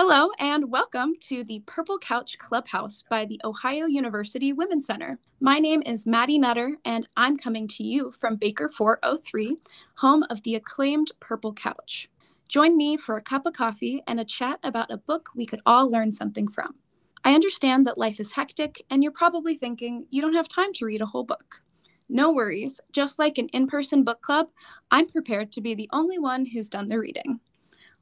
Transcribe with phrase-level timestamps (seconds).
[0.00, 5.18] Hello, and welcome to the Purple Couch Clubhouse by the Ohio University Women's Center.
[5.40, 9.56] My name is Maddie Nutter, and I'm coming to you from Baker 403,
[9.96, 12.08] home of the acclaimed Purple Couch.
[12.48, 15.62] Join me for a cup of coffee and a chat about a book we could
[15.66, 16.76] all learn something from.
[17.24, 20.86] I understand that life is hectic, and you're probably thinking you don't have time to
[20.86, 21.62] read a whole book.
[22.08, 24.46] No worries, just like an in person book club,
[24.92, 27.40] I'm prepared to be the only one who's done the reading.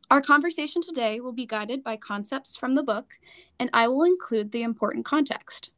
[0.09, 3.15] Our conversation today will be guided by concepts from the book,
[3.59, 5.73] and I will include the important context.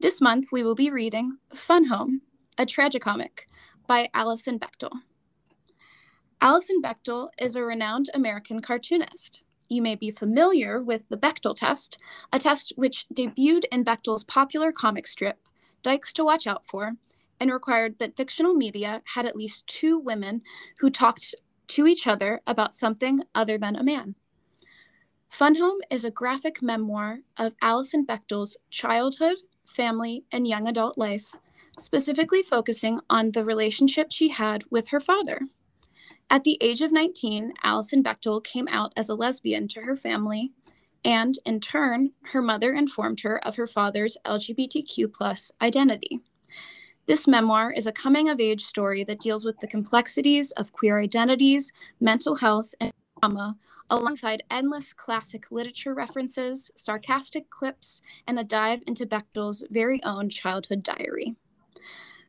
[0.00, 2.22] This month, we will be reading Fun Home,
[2.58, 3.46] a tragicomic
[3.86, 4.90] by Alison Bechdel.
[6.40, 9.44] Alison Bechdel is a renowned American cartoonist.
[9.68, 11.98] You may be familiar with the Bechdel test,
[12.32, 15.38] a test which debuted in Bechdel's popular comic strip,
[15.82, 16.90] Dykes to Watch Out For,
[17.38, 20.42] and required that fictional media had at least two women
[20.80, 21.34] who talked
[21.68, 24.14] to each other about something other than a man.
[25.28, 29.36] Fun Home is a graphic memoir of Alison Bechdel's childhood,
[29.66, 31.34] family, and young adult life,
[31.78, 35.40] specifically focusing on the relationship she had with her father.
[36.30, 40.52] At the age of 19, Alison Bechdel came out as a lesbian to her family,
[41.04, 46.20] and in turn, her mother informed her of her father's LGBTQ identity.
[47.06, 50.98] This memoir is a coming of age story that deals with the complexities of queer
[50.98, 53.56] identities, mental health, and trauma,
[53.88, 60.82] alongside endless classic literature references, sarcastic quips, and a dive into Bechdel's very own childhood
[60.82, 61.36] diary.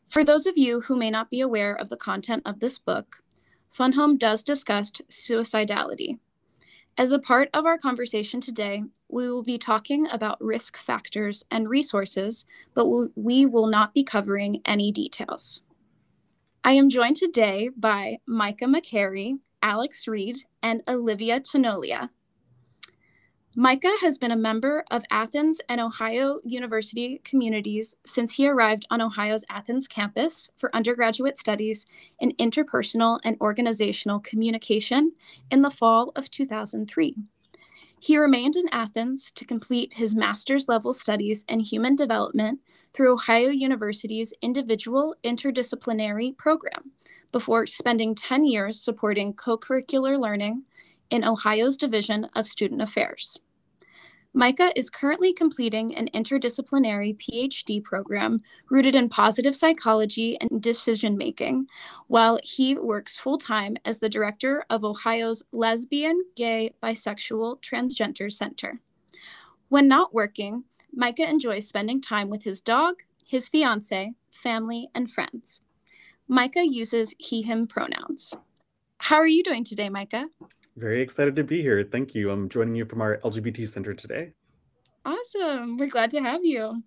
[0.06, 3.24] For those of you who may not be aware of the content of this book,
[3.72, 6.20] Fun Home does discuss suicidality,
[6.98, 11.70] as a part of our conversation today, we will be talking about risk factors and
[11.70, 15.62] resources, but we will not be covering any details.
[16.64, 22.10] I am joined today by Micah McCarey, Alex Reed, and Olivia Tenoglia.
[23.60, 29.02] Micah has been a member of Athens and Ohio University communities since he arrived on
[29.02, 31.88] Ohio's Athens campus for undergraduate studies
[32.20, 35.14] in interpersonal and organizational communication
[35.50, 37.16] in the fall of 2003.
[38.00, 42.60] He remained in Athens to complete his master's level studies in human development
[42.94, 46.92] through Ohio University's individual interdisciplinary program
[47.32, 50.62] before spending 10 years supporting co curricular learning
[51.10, 53.40] in Ohio's Division of Student Affairs.
[54.38, 61.66] Micah is currently completing an interdisciplinary PhD program rooted in positive psychology and decision making,
[62.06, 68.80] while he works full time as the director of Ohio's Lesbian, Gay, Bisexual, Transgender Center.
[69.70, 75.64] When not working, Micah enjoys spending time with his dog, his fiance, family, and friends.
[76.28, 78.36] Micah uses he, him pronouns.
[79.00, 80.28] How are you doing today, Micah?
[80.78, 81.82] Very excited to be here.
[81.84, 82.30] Thank you.
[82.30, 84.34] I'm joining you from our LGBT Center today.
[85.04, 85.76] Awesome.
[85.76, 86.84] We're glad to have you.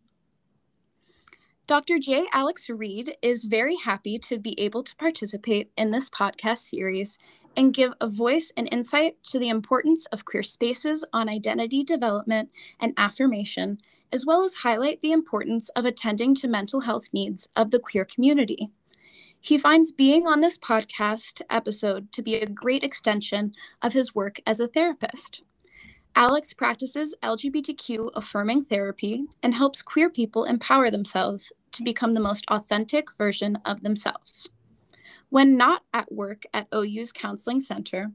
[1.67, 1.99] Dr.
[1.99, 2.27] J.
[2.33, 7.19] Alex Reed is very happy to be able to participate in this podcast series
[7.57, 12.51] and give a voice and insight to the importance of queer spaces on identity development
[12.79, 13.79] and affirmation,
[14.13, 18.05] as well as highlight the importance of attending to mental health needs of the queer
[18.05, 18.71] community.
[19.43, 24.39] He finds being on this podcast episode to be a great extension of his work
[24.47, 25.43] as a therapist.
[26.15, 32.45] Alex practices LGBTQ affirming therapy and helps queer people empower themselves to become the most
[32.49, 34.51] authentic version of themselves.
[35.31, 38.11] When not at work at OU's Counseling Center,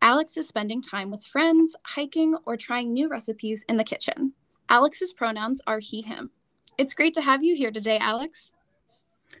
[0.00, 4.32] Alex is spending time with friends, hiking, or trying new recipes in the kitchen.
[4.68, 6.30] Alex's pronouns are he, him.
[6.78, 8.52] It's great to have you here today, Alex.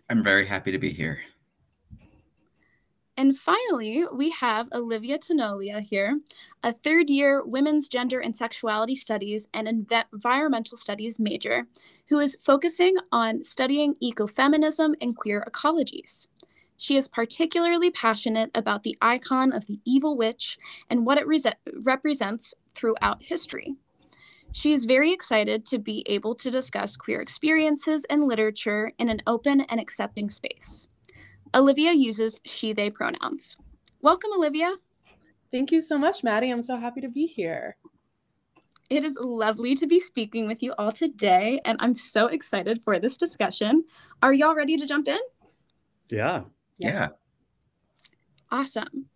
[0.08, 1.20] I'm very happy to be here.
[3.20, 6.18] And finally, we have Olivia Tenoglia here,
[6.62, 11.66] a third year women's gender and sexuality studies and environmental studies major,
[12.08, 16.28] who is focusing on studying ecofeminism and queer ecologies.
[16.78, 20.56] She is particularly passionate about the icon of the evil witch
[20.88, 21.42] and what it re-
[21.82, 23.74] represents throughout history.
[24.52, 29.20] She is very excited to be able to discuss queer experiences and literature in an
[29.26, 30.86] open and accepting space.
[31.54, 33.56] Olivia uses she, they pronouns.
[34.02, 34.76] Welcome, Olivia.
[35.50, 36.50] Thank you so much, Maddie.
[36.50, 37.76] I'm so happy to be here.
[38.88, 42.98] It is lovely to be speaking with you all today, and I'm so excited for
[42.98, 43.84] this discussion.
[44.22, 45.18] Are y'all ready to jump in?
[46.10, 46.42] Yeah.
[46.78, 46.94] Yes.
[46.94, 47.08] Yeah.
[48.50, 49.06] Awesome.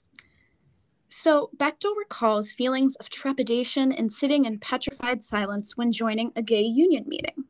[1.09, 6.63] So, Bechdel recalls feelings of trepidation and sitting in petrified silence when joining a gay
[6.63, 7.45] union meeting.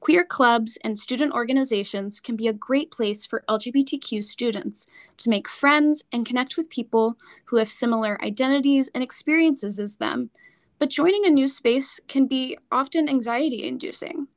[0.00, 4.86] Queer clubs and student organizations can be a great place for LGBTQ students
[5.18, 10.30] to make friends and connect with people who have similar identities and experiences as them,
[10.78, 14.28] but joining a new space can be often anxiety inducing.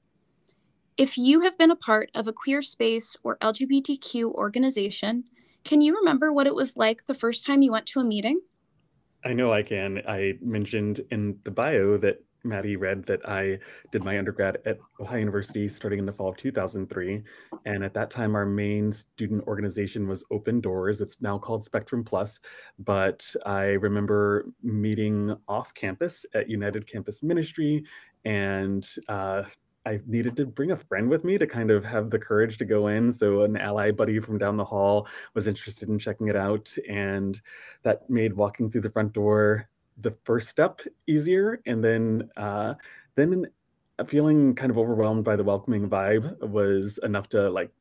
[0.98, 5.24] If you have been a part of a queer space or LGBTQ organization,
[5.64, 8.42] can you remember what it was like the first time you went to a meeting?
[9.24, 10.02] I know I can.
[10.06, 13.60] I mentioned in the bio that Maddie read that I
[13.92, 17.24] did my undergrad at Ohio University starting in the fall of 2003.
[17.66, 21.02] And at that time, our main student organization was Open Doors.
[21.02, 22.40] It's now called Spectrum Plus.
[22.80, 27.84] But I remember meeting off campus at United Campus Ministry
[28.26, 29.44] and uh,
[29.86, 32.66] I needed to bring a friend with me to kind of have the courage to
[32.66, 33.12] go in.
[33.12, 37.40] So an ally buddy from down the hall was interested in checking it out, and
[37.84, 39.68] that made walking through the front door
[39.98, 41.62] the first step easier.
[41.66, 42.76] And then, uh,
[43.16, 43.46] then
[44.08, 47.72] feeling kind of overwhelmed by the welcoming vibe was enough to like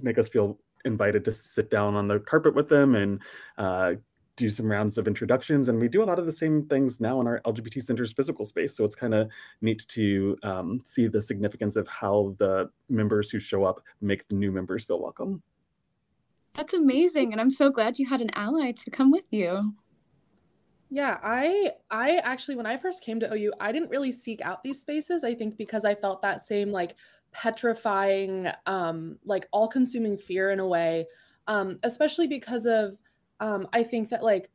[0.00, 3.20] make us feel invited to sit down on the carpet with them and
[3.58, 3.94] uh,
[4.36, 7.20] do some rounds of introductions and we do a lot of the same things now
[7.20, 9.28] in our lgbt center's physical space so it's kind of
[9.60, 14.36] neat to um, see the significance of how the members who show up make the
[14.36, 15.42] new members feel welcome
[16.54, 19.60] that's amazing and i'm so glad you had an ally to come with you
[20.90, 24.62] yeah i i actually when i first came to ou i didn't really seek out
[24.62, 26.96] these spaces i think because i felt that same like
[27.30, 31.06] petrifying um like all consuming fear in a way
[31.46, 32.98] um especially because of
[33.40, 34.50] um, I think that like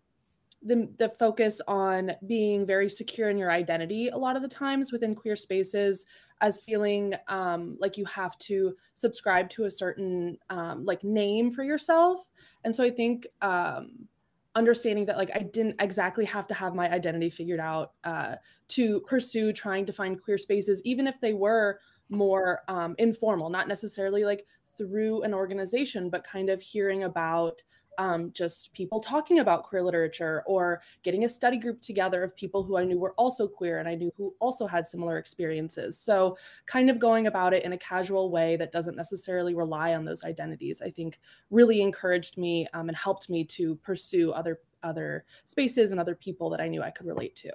[0.61, 4.93] the the focus on being very secure in your identity a lot of the times
[4.93, 6.05] within queer spaces
[6.39, 11.63] as feeling um, like you have to subscribe to a certain um, like name for
[11.63, 12.25] yourself.
[12.63, 14.07] And so i think um,
[14.55, 18.35] understanding that like i didn't exactly have to have my identity figured out uh,
[18.67, 21.79] to pursue trying to find queer spaces even if they were
[22.09, 24.45] more um, informal not necessarily like
[24.77, 27.61] through an organization but kind of hearing about
[27.97, 32.63] um, just people talking about queer literature or getting a study group together of people
[32.63, 35.97] who I knew were also queer and I knew who also had similar experiences.
[35.97, 40.05] So, kind of going about it in a casual way that doesn't necessarily rely on
[40.05, 41.19] those identities, I think
[41.51, 46.49] really encouraged me um, and helped me to pursue other other spaces and other people
[46.49, 47.51] that I knew I could relate to.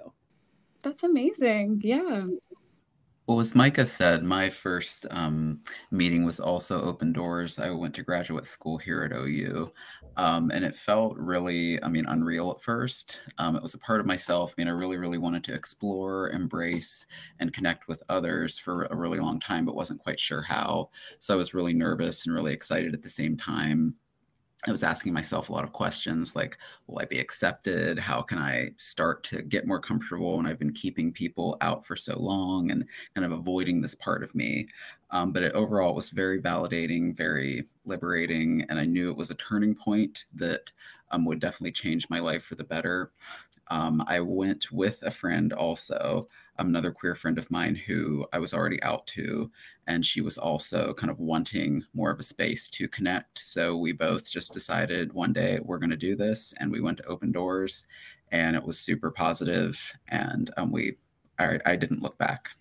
[0.81, 1.81] That's amazing.
[1.83, 2.25] Yeah.
[3.29, 5.61] Well, as Micah said, my first um,
[5.91, 7.59] meeting was also open doors.
[7.59, 9.71] I went to graduate school here at OU,
[10.17, 13.19] um, and it felt really, I mean, unreal at first.
[13.37, 14.55] Um, it was a part of myself.
[14.57, 17.05] I mean, I really, really wanted to explore, embrace,
[17.39, 20.89] and connect with others for a really long time, but wasn't quite sure how.
[21.19, 23.93] So I was really nervous and really excited at the same time.
[24.67, 26.57] I was asking myself a lot of questions like,
[26.87, 27.97] will I be accepted?
[27.97, 30.35] How can I start to get more comfortable?
[30.35, 32.83] when I've been keeping people out for so long and
[33.15, 34.67] kind of avoiding this part of me.
[35.11, 38.65] Um, but it overall was very validating, very liberating.
[38.69, 40.71] And I knew it was a turning point that
[41.11, 43.11] um, would definitely change my life for the better.
[43.69, 46.27] Um, I went with a friend also
[46.67, 49.51] another queer friend of mine who I was already out to,
[49.87, 53.39] and she was also kind of wanting more of a space to connect.
[53.39, 56.97] So we both just decided one day we're going to do this, and we went
[56.97, 57.85] to Open Doors,
[58.31, 59.79] and it was super positive,
[60.09, 60.95] and um, we
[61.39, 62.51] I, I didn't look back.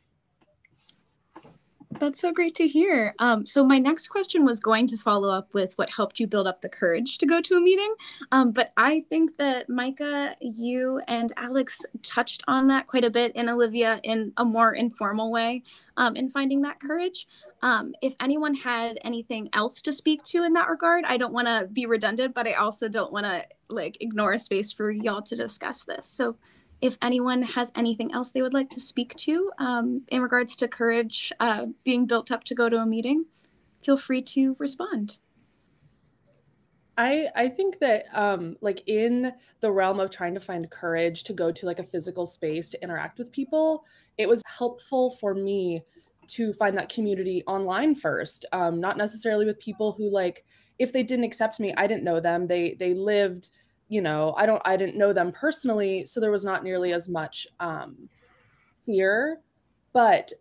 [1.92, 3.14] That's so great to hear.
[3.18, 6.46] Um, so my next question was going to follow up with what helped you build
[6.46, 7.94] up the courage to go to a meeting,
[8.30, 13.32] um, but I think that Micah, you and Alex touched on that quite a bit,
[13.34, 15.62] and Olivia in a more informal way
[15.96, 17.26] um, in finding that courage.
[17.62, 21.48] Um, if anyone had anything else to speak to in that regard, I don't want
[21.48, 25.22] to be redundant, but I also don't want to like ignore a space for y'all
[25.22, 26.06] to discuss this.
[26.06, 26.36] So
[26.80, 30.68] if anyone has anything else they would like to speak to um, in regards to
[30.68, 33.24] courage uh, being built up to go to a meeting,
[33.82, 35.18] feel free to respond.
[36.96, 41.32] I I think that um, like in the realm of trying to find courage to
[41.32, 43.84] go to like a physical space to interact with people,
[44.18, 45.82] it was helpful for me
[46.28, 50.44] to find that community online first, um, not necessarily with people who like
[50.78, 52.46] if they didn't accept me, I didn't know them.
[52.46, 53.50] They they lived
[53.88, 57.08] you know i don't i didn't know them personally so there was not nearly as
[57.08, 58.08] much um
[58.88, 59.40] fear.
[59.92, 60.32] But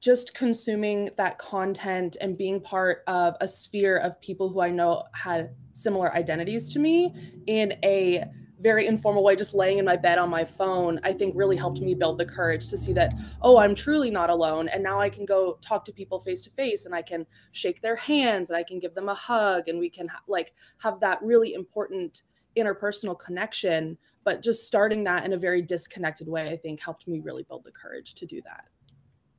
[0.00, 5.02] just consuming that content and being part of a sphere of people who i know
[5.14, 7.14] had similar identities to me
[7.46, 8.22] in a
[8.60, 11.80] very informal way just laying in my bed on my phone i think really helped
[11.80, 15.08] me build the courage to see that oh i'm truly not alone and now i
[15.08, 18.58] can go talk to people face to face and i can shake their hands and
[18.58, 22.22] i can give them a hug and we can ha- like have that really important
[22.56, 27.20] interpersonal connection but just starting that in a very disconnected way i think helped me
[27.20, 28.64] really build the courage to do that.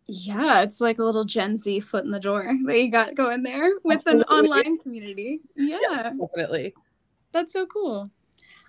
[0.07, 3.43] Yeah it's like a little gen z foot in the door that you got going
[3.43, 4.21] there with Absolutely.
[4.21, 5.39] an online community.
[5.55, 5.79] Yeah.
[5.81, 6.75] yes, definitely.
[7.31, 8.09] That's so cool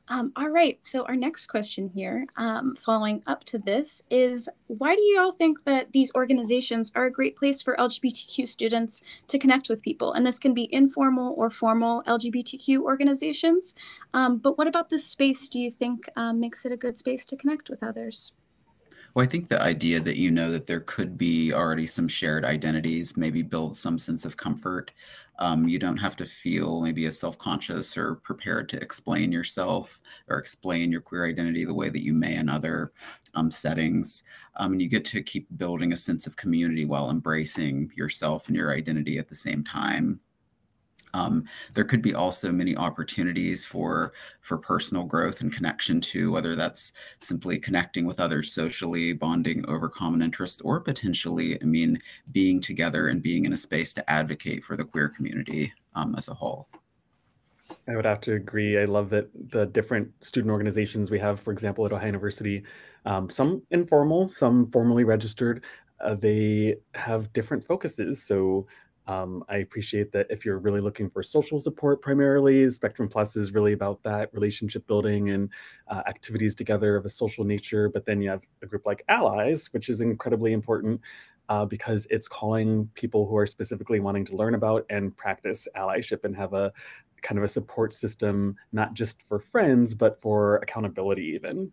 [0.09, 0.83] Um, all right.
[0.85, 5.33] So our next question here, um, following up to this, is why do you all
[5.33, 10.13] think that these organizations are a great place for LGBTQ students to connect with people?
[10.13, 13.75] And this can be informal or formal LGBTQ organizations.
[14.15, 17.27] Um, but what about this space do you think um, makes it a good space
[17.27, 18.33] to connect with others?
[19.17, 22.45] Well, I think the idea that you know that there could be already some shared
[22.45, 24.93] identities maybe builds some sense of comfort.
[25.39, 30.03] Um, you don't have to feel maybe as self conscious or prepared to explain yourself
[30.29, 32.93] or explain your queer identity the way that you may in other
[33.35, 34.23] um, settings.
[34.57, 38.57] Um, and you get to keep building a sense of community while embracing yourself and
[38.57, 40.21] your identity at the same time.
[41.15, 41.45] Um,
[41.75, 46.93] there could be also many opportunities for for personal growth and connection to whether that's
[47.19, 52.01] simply connecting with others socially, bonding over common interests, or potentially, I mean,
[52.33, 56.29] being together and being in a space to advocate for the queer community um, as
[56.29, 56.69] a whole.
[57.89, 58.79] I would have to agree.
[58.79, 62.65] I love that the different student organizations we have, for example, at Ohio University,
[63.05, 65.65] um, some informal, some formally registered,
[66.01, 68.23] uh, they have different focuses.
[68.23, 68.67] So
[69.07, 73.53] um, I appreciate that if you're really looking for social support primarily, Spectrum Plus is
[73.53, 75.49] really about that relationship building and
[75.89, 77.89] uh, activities together of a social nature.
[77.89, 81.01] But then you have a group like Allies, which is incredibly important
[81.49, 86.25] uh, because it's calling people who are specifically wanting to learn about and practice allyship
[86.25, 86.73] and have a
[87.23, 91.73] kind of a support system, not just for friends, but for accountability even.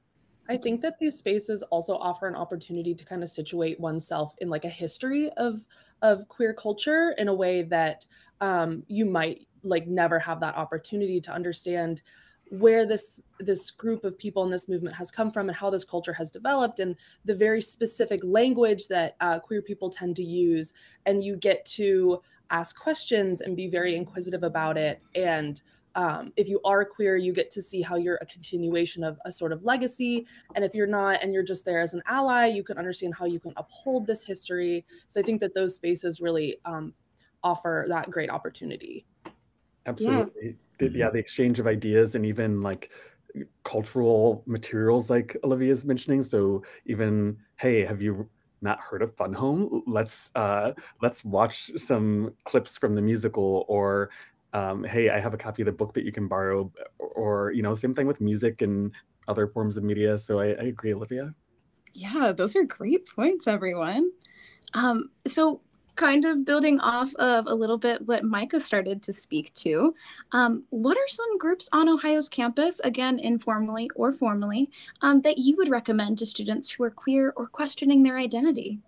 [0.49, 4.49] I think that these spaces also offer an opportunity to kind of situate oneself in
[4.49, 5.65] like a history of
[6.03, 8.05] of queer culture in a way that
[8.41, 12.01] um, you might like never have that opportunity to understand
[12.49, 15.85] where this this group of people in this movement has come from and how this
[15.85, 16.95] culture has developed and
[17.25, 20.73] the very specific language that uh, queer people tend to use.
[21.05, 25.61] And you get to ask questions and be very inquisitive about it and
[25.95, 29.31] um, if you are queer, you get to see how you're a continuation of a
[29.31, 30.25] sort of legacy.
[30.55, 33.25] And if you're not and you're just there as an ally, you can understand how
[33.25, 34.85] you can uphold this history.
[35.07, 36.93] So I think that those spaces really um,
[37.43, 39.05] offer that great opportunity.
[39.85, 40.55] Absolutely.
[40.79, 40.87] Yeah.
[40.93, 42.91] yeah, the exchange of ideas and even like
[43.63, 46.23] cultural materials like Olivia's mentioning.
[46.23, 48.29] So even, hey, have you
[48.61, 49.83] not heard of Fun Home?
[49.85, 50.71] Let's uh,
[51.01, 54.09] let's watch some clips from the musical, or
[54.53, 57.61] um, hey, I have a copy of the book that you can borrow, or, you
[57.61, 58.91] know, same thing with music and
[59.27, 60.17] other forms of media.
[60.17, 61.33] So I, I agree, Olivia.
[61.93, 64.11] Yeah, those are great points, everyone.
[64.73, 65.61] Um, so
[65.95, 69.93] kind of building off of a little bit what Micah started to speak to,
[70.31, 75.55] um, what are some groups on Ohio's campus, again, informally or formally, um, that you
[75.57, 78.79] would recommend to students who are queer or questioning their identity?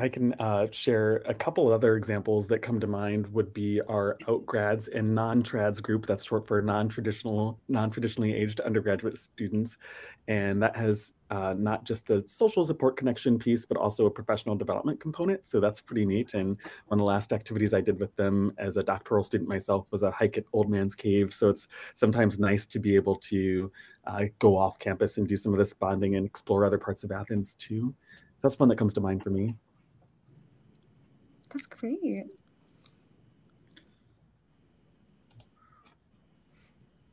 [0.00, 3.80] I can uh, share a couple of other examples that come to mind would be
[3.82, 6.06] our outgrads and non-trads group.
[6.06, 9.76] That's short for non-traditional, non-traditionally aged undergraduate students.
[10.28, 14.54] And that has uh, not just the social support connection piece, but also a professional
[14.54, 15.44] development component.
[15.44, 16.32] So that's pretty neat.
[16.32, 16.56] And
[16.86, 20.02] one of the last activities I did with them as a doctoral student myself was
[20.02, 21.34] a hike at Old Man's Cave.
[21.34, 23.70] So it's sometimes nice to be able to
[24.06, 27.12] uh, go off campus and do some of this bonding and explore other parts of
[27.12, 27.94] Athens too.
[28.40, 29.54] That's one that comes to mind for me.
[31.52, 32.32] That's great.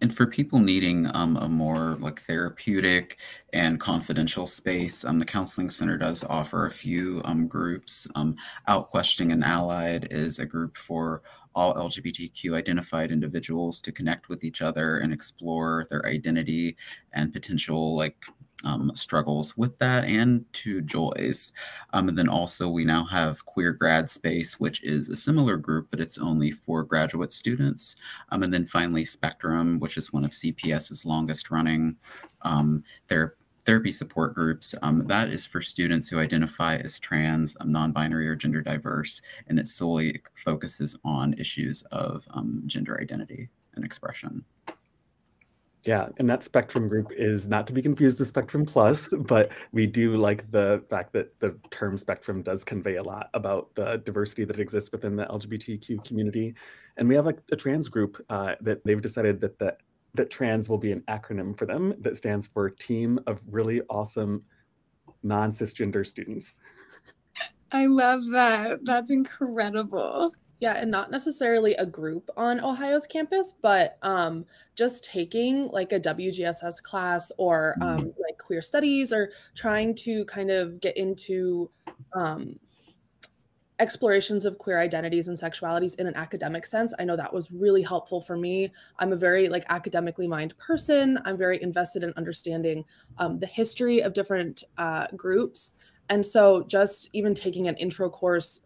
[0.02, 3.18] And for people needing um, a more like therapeutic
[3.52, 8.08] and confidential space, um, the Counseling Center does offer a few um, groups.
[8.16, 11.22] Um, Out Questioning and Allied is a group for
[11.54, 16.78] all LGBTQ identified individuals to connect with each other and explore their identity
[17.12, 18.24] and potential like
[18.64, 21.52] um, struggles with that and to joys.
[21.94, 25.88] Um, and then also we now have Queer Grad Space, which is a similar group,
[25.92, 27.96] but it's only for graduate students.
[28.30, 31.96] Um, and then finally Spectrum, which is one of CPS's longest running
[32.42, 33.36] um, ther
[33.66, 34.74] therapy support groups.
[34.82, 39.60] Um, that is for students who identify as trans, um, non-binary, or gender diverse, and
[39.60, 42.28] it solely focuses on issues of
[42.66, 44.44] gender identity and expression.
[45.86, 49.88] Yeah, and that spectrum group is not to be confused with Spectrum Plus, but we
[49.88, 54.44] do like the fact that the term spectrum does convey a lot about the diversity
[54.44, 56.54] that exists within the LGBTQ community.
[56.98, 59.78] And we have like a trans group uh, that they've decided that the,
[60.16, 64.42] that trans will be an acronym for them that stands for Team of Really Awesome
[65.24, 66.60] Non-Cisgender Students.
[67.72, 68.80] I love that.
[68.84, 70.34] That's incredible.
[70.60, 76.00] Yeah, and not necessarily a group on Ohio's campus, but um, just taking like a
[76.00, 78.22] WGSS class or um, mm-hmm.
[78.22, 81.72] like queer studies or trying to kind of get into
[82.14, 82.60] um,
[83.80, 87.82] explorations of queer identities and sexualities in an academic sense i know that was really
[87.82, 88.72] helpful for me.
[88.98, 91.18] I'm a very like academically minded person.
[91.24, 92.84] I'm very invested in understanding
[93.18, 95.72] um, the history of different uh, groups.
[96.10, 98.62] And so just even taking an intro course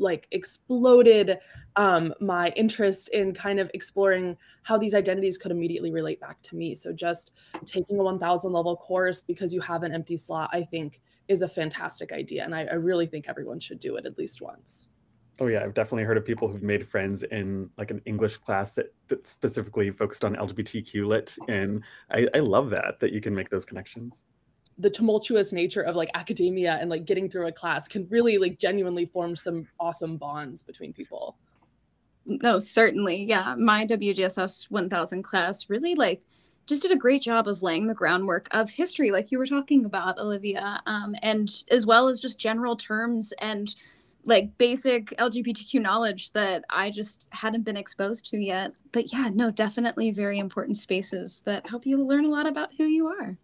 [0.00, 1.38] like exploded
[1.76, 6.56] um, my interest in kind of exploring how these identities could immediately relate back to
[6.56, 7.32] me so just
[7.64, 11.48] taking a 1000 level course because you have an empty slot i think is a
[11.48, 12.44] fantastic idea.
[12.44, 14.88] And I, I really think everyone should do it at least once.
[15.38, 18.72] Oh yeah, I've definitely heard of people who've made friends in like an English class
[18.72, 21.36] that, that specifically focused on LGBTQ lit.
[21.48, 24.24] And I, I love that, that you can make those connections.
[24.80, 28.58] The tumultuous nature of like academia and like getting through a class can really like
[28.58, 31.36] genuinely form some awesome bonds between people.
[32.26, 33.24] No, certainly.
[33.24, 33.54] Yeah.
[33.58, 36.22] My WGSS 1000 class really like
[36.66, 39.84] just did a great job of laying the groundwork of history, like you were talking
[39.84, 43.74] about, Olivia, um, and as well as just general terms and
[44.24, 48.72] like basic LGBTQ knowledge that I just hadn't been exposed to yet.
[48.92, 52.84] But yeah, no, definitely very important spaces that help you learn a lot about who
[52.84, 53.36] you are.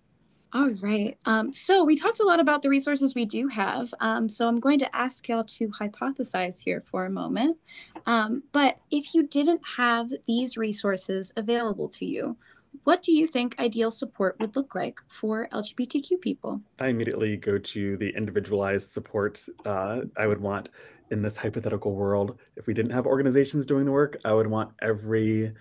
[0.52, 1.16] All right.
[1.26, 3.92] Um, so we talked a lot about the resources we do have.
[4.00, 7.58] Um, so I'm going to ask y'all to hypothesize here for a moment.
[8.06, 12.36] Um, but if you didn't have these resources available to you,
[12.84, 16.60] what do you think ideal support would look like for LGBTQ people?
[16.78, 20.68] I immediately go to the individualized support uh, I would want
[21.10, 22.38] in this hypothetical world.
[22.56, 25.52] If we didn't have organizations doing the work, I would want every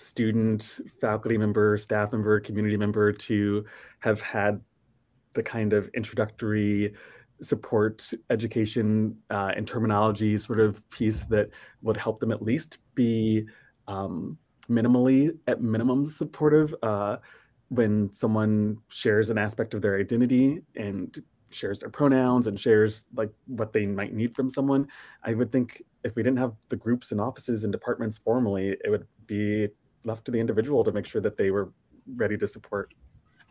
[0.00, 3.64] student, faculty member, staff member, community member to
[4.00, 4.60] have had
[5.34, 6.94] the kind of introductory
[7.42, 11.50] support education uh, and terminology sort of piece that
[11.82, 13.46] would help them at least be
[13.88, 14.36] um,
[14.68, 17.16] minimally, at minimum, supportive uh,
[17.68, 23.30] when someone shares an aspect of their identity and shares their pronouns and shares like
[23.46, 24.86] what they might need from someone.
[25.24, 28.90] I would think if we didn't have the groups and offices and departments formally, it
[28.90, 29.68] would be
[30.04, 31.72] left to the individual to make sure that they were
[32.16, 32.94] ready to support.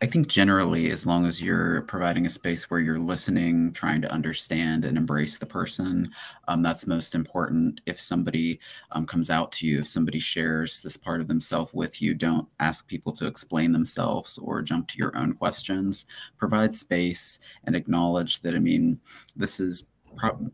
[0.02, 4.10] I think generally, as long as you're providing a space where you're listening, trying to
[4.10, 6.10] understand and embrace the person,
[6.48, 7.82] um, that's most important.
[7.84, 8.60] If somebody
[8.92, 12.48] um, comes out to you, if somebody shares this part of themselves with you, don't
[12.60, 16.06] ask people to explain themselves or jump to your own questions.
[16.38, 18.98] Provide space and acknowledge that, I mean,
[19.36, 19.90] this is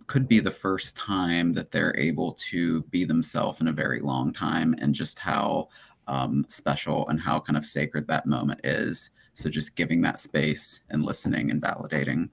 [0.06, 4.32] could be the first time that they're able to be themselves in a very long
[4.32, 5.68] time and just how
[6.08, 10.80] um, special and how kind of sacred that moment is so just giving that space
[10.90, 12.30] and listening and validating.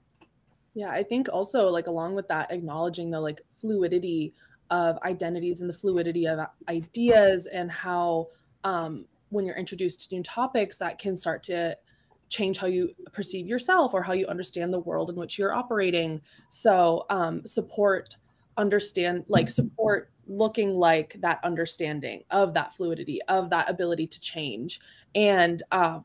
[0.74, 4.32] Yeah, I think also like along with that, acknowledging the like fluidity
[4.70, 8.28] of identities and the fluidity of ideas and how
[8.64, 11.76] um, when you're introduced to new topics that can start to
[12.28, 16.20] change how you perceive yourself or how you understand the world in which you're operating.
[16.48, 18.16] So um, support,
[18.56, 24.80] understand, like support looking like that understanding of that fluidity, of that ability to change.
[25.14, 26.04] And um,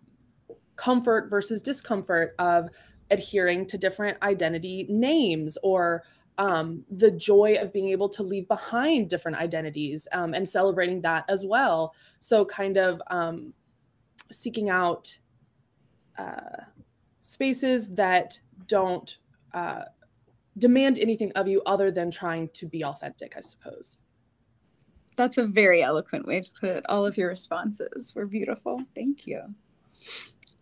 [0.75, 2.69] comfort versus discomfort of
[3.11, 6.03] adhering to different identity names or
[6.37, 11.25] um, the joy of being able to leave behind different identities um, and celebrating that
[11.27, 11.93] as well.
[12.19, 13.53] So, kind of um,
[14.31, 15.19] seeking out
[16.17, 16.63] uh,
[17.19, 19.17] spaces that don't
[19.53, 19.83] uh,
[20.57, 23.98] demand anything of you other than trying to be authentic, I suppose.
[25.19, 26.85] That's a very eloquent way to put it.
[26.87, 28.85] All of your responses were beautiful.
[28.95, 29.53] Thank you.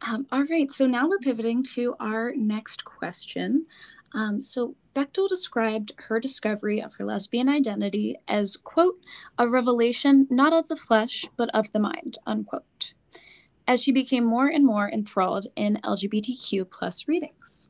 [0.02, 3.67] Um, all right, so now we're pivoting to our next question.
[4.13, 8.96] Um, so Bechdel described her discovery of her lesbian identity as, quote,
[9.38, 12.96] a revelation not of the flesh, but of the mind, unquote,
[13.67, 17.70] as she became more and more enthralled in LGBTQ plus readings.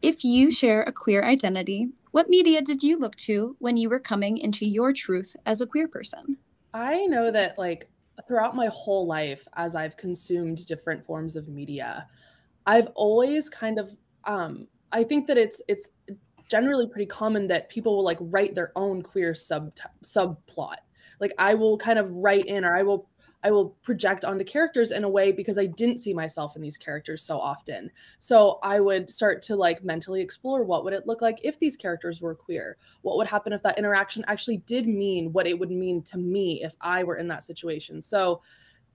[0.00, 3.98] If you share a queer identity, what media did you look to when you were
[3.98, 6.36] coming into your truth as a queer person?
[6.72, 7.90] I know that, like,
[8.28, 12.06] throughout my whole life as I've consumed different forms of media,
[12.66, 15.88] I've always kind of um I think that it's it's
[16.48, 19.72] generally pretty common that people will like write their own queer sub
[20.04, 20.76] subplot.
[21.18, 23.08] Like I will kind of write in or I will
[23.44, 26.78] I will project onto characters in a way because I didn't see myself in these
[26.78, 27.90] characters so often.
[28.18, 31.76] So I would start to like mentally explore what would it look like if these
[31.76, 32.78] characters were queer?
[33.02, 36.64] What would happen if that interaction actually did mean what it would mean to me
[36.64, 38.00] if I were in that situation?
[38.00, 38.40] So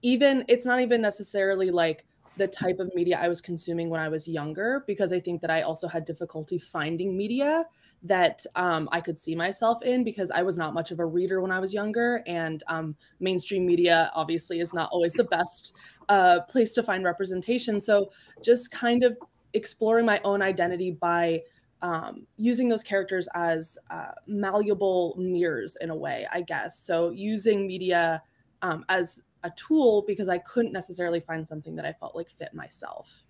[0.02, 2.04] even it's not even necessarily like
[2.36, 5.50] the type of media I was consuming when I was younger because I think that
[5.50, 7.66] I also had difficulty finding media
[8.02, 11.40] that um, I could see myself in because I was not much of a reader
[11.40, 15.74] when I was younger, and um, mainstream media obviously is not always the best
[16.08, 17.80] uh, place to find representation.
[17.80, 18.10] So
[18.42, 19.16] just kind of
[19.52, 21.42] exploring my own identity by
[21.82, 26.78] um, using those characters as uh, malleable mirrors in a way, I guess.
[26.78, 28.22] So using media
[28.62, 32.52] um, as a tool because I couldn't necessarily find something that I felt like fit
[32.54, 33.24] myself.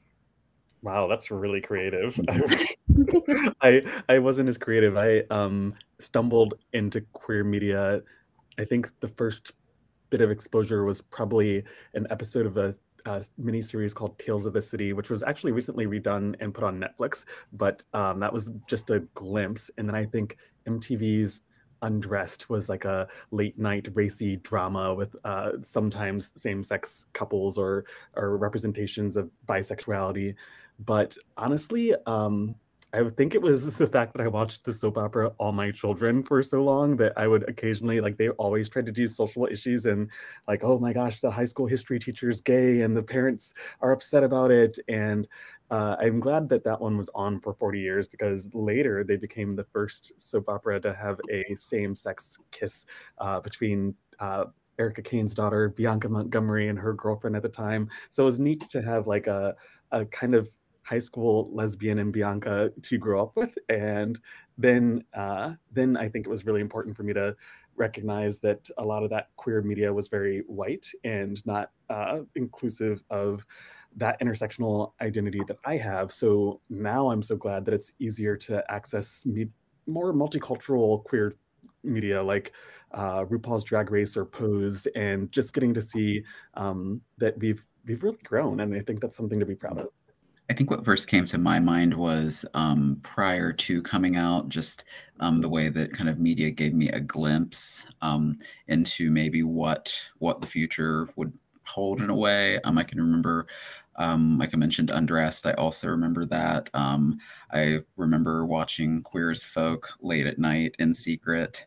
[0.82, 2.18] Wow, that's really creative.
[3.60, 4.96] I I wasn't as creative.
[4.96, 8.02] I um stumbled into queer media.
[8.58, 9.52] I think the first
[10.10, 11.64] bit of exposure was probably
[11.94, 12.74] an episode of a,
[13.06, 16.64] a mini series called Tales of the City, which was actually recently redone and put
[16.64, 17.24] on Netflix.
[17.52, 19.70] But um, that was just a glimpse.
[19.78, 20.36] And then I think
[20.68, 21.42] MTV's
[21.82, 27.86] Undressed was like a late night racy drama with uh, sometimes same sex couples or
[28.16, 30.34] or representations of bisexuality.
[30.84, 32.54] But honestly, um,
[32.92, 36.22] I think it was the fact that I watched the soap opera All My Children
[36.22, 39.86] for so long that I would occasionally like they always tried to do social issues
[39.86, 40.10] and
[40.48, 43.92] like oh my gosh the high school history teacher is gay and the parents are
[43.92, 45.28] upset about it and
[45.70, 49.54] uh, I'm glad that that one was on for 40 years because later they became
[49.54, 52.86] the first soap opera to have a same-sex kiss
[53.18, 54.46] uh, between uh,
[54.80, 57.88] Erica Kane's daughter Bianca Montgomery and her girlfriend at the time.
[58.08, 59.54] So it was neat to have like a
[59.92, 60.48] a kind of
[60.90, 63.57] high school lesbian and Bianca to grow up with.
[63.68, 64.18] And
[64.59, 67.37] then, uh, then I think it was really important for me to
[67.76, 73.05] recognize that a lot of that queer media was very white and not uh, inclusive
[73.11, 73.46] of
[73.96, 76.12] that intersectional identity that I have.
[76.12, 79.53] So now I'm so glad that it's easier to access me-
[79.87, 81.35] more multicultural queer
[81.85, 82.53] media like
[82.92, 86.22] uh, RuPaul's Drag Race or Pose, and just getting to see
[86.55, 89.88] um, that we've we've really grown, and I think that's something to be proud of.
[90.50, 94.82] I think what first came to my mind was um, prior to coming out, just
[95.20, 98.36] um, the way that kind of media gave me a glimpse um,
[98.66, 101.32] into maybe what what the future would
[101.64, 102.58] hold in a way.
[102.62, 103.46] Um, I can remember,
[103.94, 105.46] um, like I mentioned, Undressed.
[105.46, 106.68] I also remember that.
[106.74, 107.20] Um,
[107.52, 111.64] I remember watching Queer as Folk late at night in secret.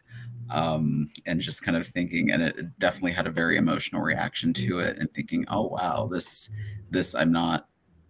[0.49, 4.79] Um, and just kind of thinking, and it definitely had a very emotional reaction to
[4.79, 6.49] it, and thinking, "Oh wow, this,
[6.91, 7.69] this I'm not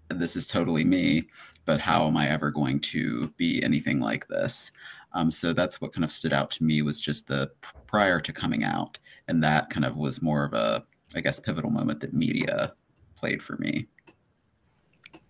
[0.09, 1.23] this is totally me,
[1.65, 4.71] but how am I ever going to be anything like this?
[5.13, 7.51] Um, so that's what kind of stood out to me was just the
[7.87, 8.97] prior to coming out.
[9.27, 10.83] And that kind of was more of a,
[11.15, 12.73] I guess, pivotal moment that media
[13.15, 13.87] played for me.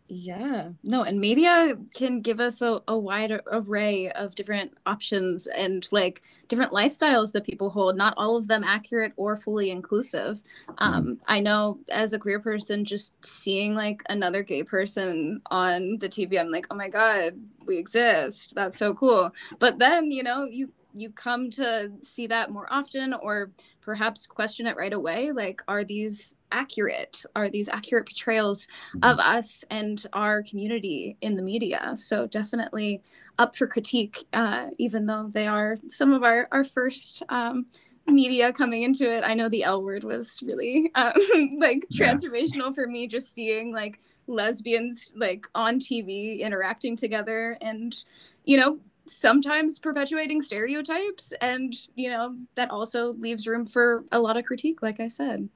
[0.08, 5.88] Yeah, no, and media can give us a, a wide array of different options and
[5.94, 10.44] like different lifestyles that people hold, not all of them accurate or fully inclusive.
[10.68, 10.84] Mm-hmm.
[10.84, 16.10] Um, I know as a queer person, just seeing like another gay person on the
[16.10, 17.34] TV, I'm like, oh my God,
[17.66, 18.54] we exist.
[18.56, 19.32] That's so cool.
[19.60, 24.68] But then, you know, you you come to see that more often or perhaps question
[24.68, 29.04] it right away like are these accurate are these accurate portrayals mm-hmm.
[29.04, 33.02] of us and our community in the media so definitely
[33.40, 37.66] up for critique uh, even though they are some of our our first um,
[38.08, 41.14] media coming into it i know the l word was really um,
[41.58, 42.74] like transformational yeah.
[42.74, 48.06] for me just seeing like lesbians like on tv interacting together and
[48.46, 54.38] you know sometimes perpetuating stereotypes and you know that also leaves room for a lot
[54.38, 55.50] of critique like i said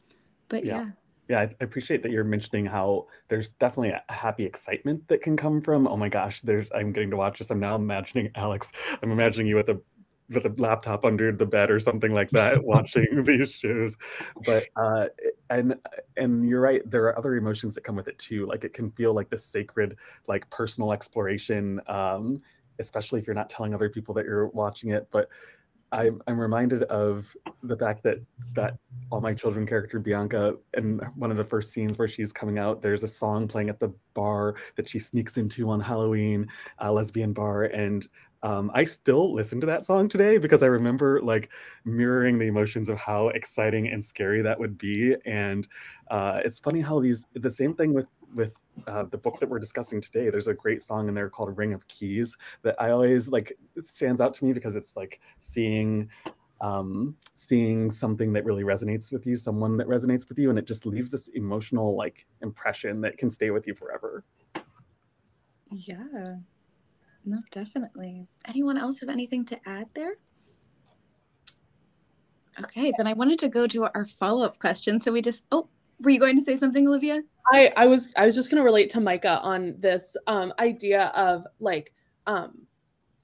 [0.50, 0.78] but yeah.
[0.78, 0.90] yeah.
[1.30, 5.62] Yeah, I appreciate that you're mentioning how there's definitely a happy excitement that can come
[5.62, 5.86] from.
[5.86, 7.50] Oh my gosh, there's I'm getting to watch this.
[7.52, 8.72] I'm now imagining Alex.
[9.04, 9.82] I'm imagining you with a
[10.30, 13.98] with a laptop under the bed or something like that, watching these shows.
[14.46, 15.08] But uh,
[15.50, 15.76] and
[16.16, 16.90] and you're right.
[16.90, 18.46] There are other emotions that come with it too.
[18.46, 21.82] Like it can feel like the sacred, like personal exploration.
[21.88, 22.42] Um,
[22.80, 25.08] especially if you're not telling other people that you're watching it.
[25.12, 25.30] But
[25.92, 28.20] I'm, I'm reminded of the fact that
[28.54, 28.78] that
[29.10, 32.82] all my children character Bianca in one of the first scenes where she's coming out,
[32.82, 36.48] there's a song playing at the bar that she sneaks into on Halloween,
[36.80, 38.08] a lesbian bar, and
[38.44, 41.50] um, I still listen to that song today because I remember like
[41.86, 45.16] mirroring the emotions of how exciting and scary that would be.
[45.26, 45.68] And
[46.10, 48.06] uh, it's funny how these the same thing with
[48.38, 48.54] with
[48.88, 51.74] uh, the book that we're discussing today, there's a great song in there called "Ring
[51.74, 53.52] of Keys" that I always like.
[53.82, 56.10] Stands out to me because it's like seeing
[56.62, 60.66] um, seeing something that really resonates with you, someone that resonates with you, and it
[60.66, 64.24] just leaves this emotional like impression that can stay with you forever.
[65.72, 66.38] Yeah,
[67.26, 68.28] no, definitely.
[68.46, 70.16] Anyone else have anything to add there?
[72.60, 75.00] Okay, then I wanted to go to our follow up question.
[75.00, 75.68] So we just, oh,
[76.00, 77.22] were you going to say something, Olivia?
[77.52, 81.46] I, I was I was just gonna relate to Micah on this um, idea of
[81.60, 81.94] like
[82.26, 82.68] um,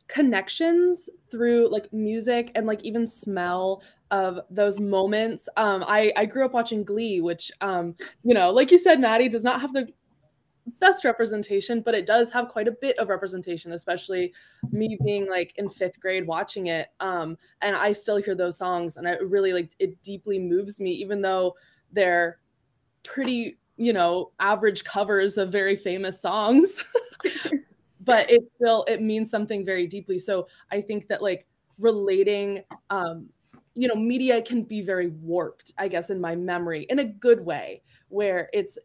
[0.07, 3.81] connections through like music and like even smell
[4.12, 5.49] of those moments.
[5.57, 9.29] Um, I I grew up watching Glee, which um, you know, like you said, Maddie
[9.29, 9.88] does not have the
[10.79, 14.33] best representation, but it does have quite a bit of representation, especially
[14.71, 16.88] me being like in fifth grade watching it.
[17.01, 20.91] Um, and I still hear those songs, and I really like it deeply moves me,
[20.91, 21.55] even though
[21.91, 22.39] they're
[23.04, 26.84] pretty, you know, average covers of very famous songs.
[28.02, 30.20] but it still it means something very deeply.
[30.20, 31.48] So I think that like
[31.80, 33.28] relating um
[33.76, 37.44] you know media can be very warped i guess in my memory in a good
[37.44, 38.78] way where it's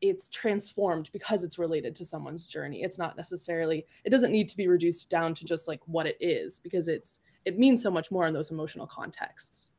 [0.00, 4.56] it's transformed because it's related to someone's journey it's not necessarily it doesn't need to
[4.56, 8.10] be reduced down to just like what it is because it's it means so much
[8.10, 9.70] more in those emotional contexts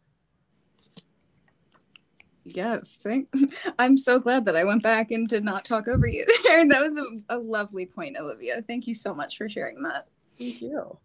[2.46, 3.28] yes thank
[3.80, 6.82] i'm so glad that i went back and did not talk over you there that
[6.82, 10.98] was a, a lovely point olivia thank you so much for sharing that thank you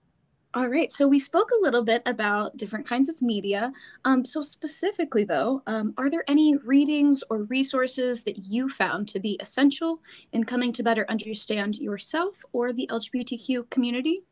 [0.56, 3.72] all right, so we spoke a little bit about different kinds of media.
[4.04, 9.18] Um, so, specifically, though, um, are there any readings or resources that you found to
[9.18, 9.98] be essential
[10.32, 14.22] in coming to better understand yourself or the LGBTQ community?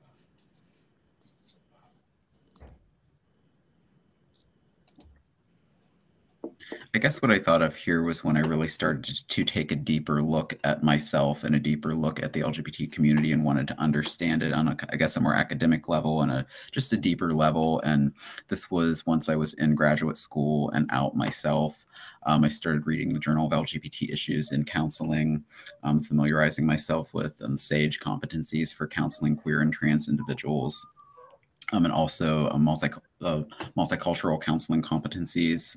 [6.95, 9.77] I guess what I thought of here was when I really started to take a
[9.77, 13.81] deeper look at myself and a deeper look at the LGBT community and wanted to
[13.81, 17.33] understand it on a, I guess, a more academic level and a just a deeper
[17.33, 17.81] level.
[17.81, 18.13] And
[18.49, 21.87] this was once I was in graduate school and out myself.
[22.25, 25.43] Um, I started reading the Journal of LGBT Issues in Counseling,
[25.85, 30.87] um, familiarizing myself with um, SAGE competencies for counseling queer and trans individuals,
[31.73, 32.89] um, and also a multi,
[33.23, 33.43] uh,
[33.77, 35.77] multicultural counseling competencies.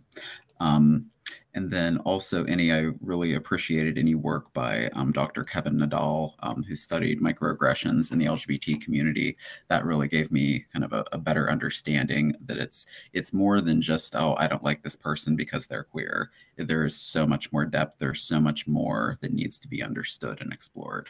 [0.59, 1.11] Um,
[1.55, 5.43] and then also any, I really appreciated any work by um, Dr.
[5.43, 9.37] Kevin Nadal, um, who studied microaggressions in the LGBT community.
[9.69, 13.81] That really gave me kind of a, a, better understanding that it's it's more than
[13.81, 16.31] just, oh, I don't like this person because they're queer.
[16.57, 17.99] There is so much more depth.
[17.99, 21.07] There's so much more that needs to be understood and explored.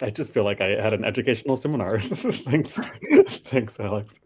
[0.00, 1.98] I just feel like I had an educational seminar.
[2.00, 2.78] Thanks.
[3.44, 4.20] Thanks, Alex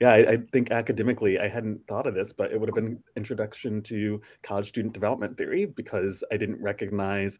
[0.00, 3.02] yeah, I, I, think academically I hadn't thought of this, but it would have been
[3.16, 7.38] introduction to college student development theory because I didn't recognize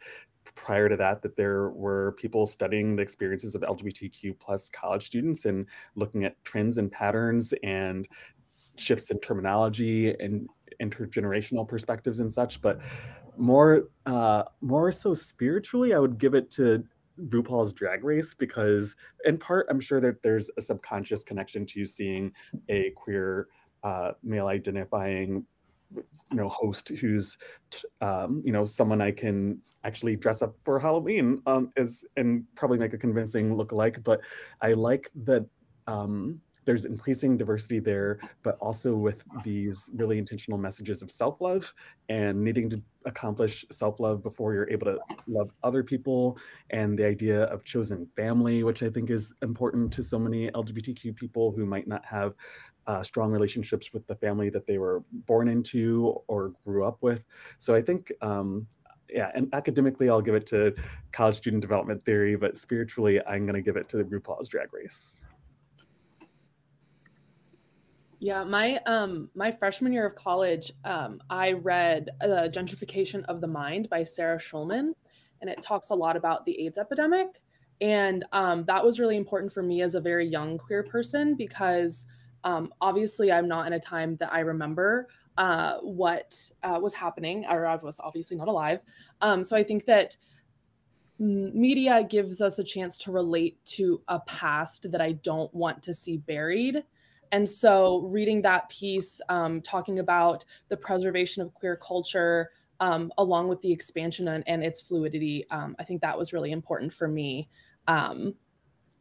[0.54, 5.44] prior to that that there were people studying the experiences of LGBTQ plus college students
[5.44, 8.08] and looking at trends and patterns and
[8.76, 10.48] shifts in terminology and
[10.80, 12.60] intergenerational perspectives and such.
[12.60, 12.80] But
[13.36, 16.84] more uh, more so spiritually, I would give it to
[17.20, 22.32] RuPaul's Drag Race because, in part, I'm sure that there's a subconscious connection to seeing
[22.68, 23.48] a queer
[23.82, 25.44] uh, male identifying
[25.94, 27.36] you know host who's
[28.00, 32.78] um, you know someone I can actually dress up for Halloween um, is and probably
[32.78, 34.02] make a convincing look alike.
[34.02, 34.20] But
[34.60, 35.44] I like that
[35.86, 41.74] um, there's increasing diversity there, but also with these really intentional messages of self-love
[42.08, 46.38] and needing to accomplish self-love before you're able to love other people
[46.70, 51.16] and the idea of chosen family, which I think is important to so many LGBTQ
[51.16, 52.34] people who might not have
[52.86, 57.24] uh, strong relationships with the family that they were born into or grew up with.
[57.58, 58.66] So I think um,
[59.12, 60.74] yeah, and academically, I'll give it to
[61.12, 64.72] college student development theory, but spiritually, I'm going to give it to the RuPaul's Drag
[64.72, 65.22] Race.
[68.22, 73.48] Yeah, my um my freshman year of college, um, I read The Gentrification of the
[73.48, 74.92] Mind by Sarah Schulman,
[75.40, 77.42] and it talks a lot about the AIDS epidemic.
[77.80, 82.06] And um, that was really important for me as a very young queer person because
[82.44, 87.44] um, obviously I'm not in a time that I remember uh, what uh, was happening,
[87.50, 88.82] or I was obviously not alive.
[89.20, 90.16] Um, so I think that
[91.18, 95.92] media gives us a chance to relate to a past that I don't want to
[95.92, 96.84] see buried
[97.32, 103.48] and so, reading that piece, um, talking about the preservation of queer culture, um, along
[103.48, 107.08] with the expansion and, and its fluidity, um, I think that was really important for
[107.08, 107.48] me.
[107.88, 108.34] Um,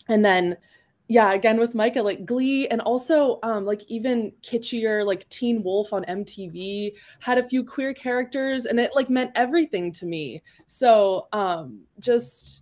[0.07, 0.55] and then,
[1.09, 5.91] yeah, again with Micah, like Glee, and also um, like even kitschier, like Teen Wolf
[5.91, 10.41] on MTV had a few queer characters, and it like meant everything to me.
[10.67, 12.61] So um, just